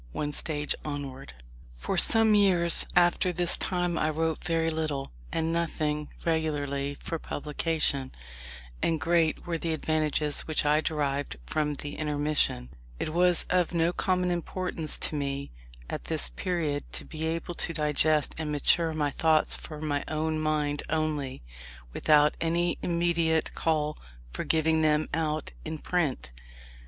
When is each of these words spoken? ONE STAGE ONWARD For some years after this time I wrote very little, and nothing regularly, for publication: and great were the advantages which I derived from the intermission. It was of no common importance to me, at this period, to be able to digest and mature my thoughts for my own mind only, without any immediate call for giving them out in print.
ONE 0.13 0.31
STAGE 0.31 0.73
ONWARD 0.83 1.33
For 1.77 1.95
some 1.95 2.33
years 2.33 2.87
after 2.95 3.31
this 3.31 3.55
time 3.55 3.99
I 3.99 4.09
wrote 4.09 4.43
very 4.43 4.71
little, 4.71 5.11
and 5.31 5.53
nothing 5.53 6.07
regularly, 6.25 6.97
for 6.99 7.19
publication: 7.19 8.11
and 8.81 8.99
great 8.99 9.45
were 9.45 9.59
the 9.59 9.73
advantages 9.75 10.41
which 10.47 10.65
I 10.65 10.81
derived 10.81 11.37
from 11.45 11.75
the 11.75 11.97
intermission. 11.97 12.69
It 12.99 13.09
was 13.09 13.45
of 13.51 13.75
no 13.75 13.93
common 13.93 14.31
importance 14.31 14.97
to 14.97 15.15
me, 15.15 15.51
at 15.87 16.05
this 16.05 16.29
period, 16.29 16.91
to 16.93 17.05
be 17.05 17.27
able 17.27 17.53
to 17.53 17.71
digest 17.71 18.33
and 18.39 18.51
mature 18.51 18.93
my 18.93 19.11
thoughts 19.11 19.53
for 19.53 19.79
my 19.81 20.03
own 20.07 20.39
mind 20.39 20.81
only, 20.89 21.43
without 21.93 22.35
any 22.41 22.79
immediate 22.81 23.53
call 23.53 23.99
for 24.33 24.45
giving 24.45 24.81
them 24.81 25.09
out 25.13 25.51
in 25.63 25.77
print. 25.77 26.31